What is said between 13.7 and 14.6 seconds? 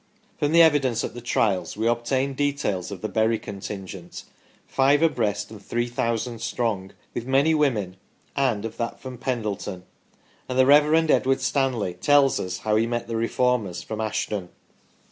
from Ashton.